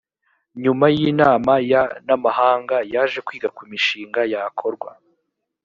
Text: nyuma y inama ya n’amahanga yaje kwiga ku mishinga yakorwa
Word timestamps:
nyuma 0.63 0.85
y 0.95 0.99
inama 1.11 1.53
ya 1.71 1.83
n’amahanga 2.05 2.75
yaje 2.93 3.19
kwiga 3.27 3.47
ku 3.55 3.61
mishinga 3.71 4.21
yakorwa 4.33 4.89